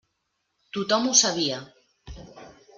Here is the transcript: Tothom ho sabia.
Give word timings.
Tothom 0.77 1.05
ho 1.09 1.13
sabia. 1.21 1.61